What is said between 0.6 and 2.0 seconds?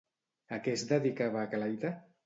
què es dedicava Aglaida?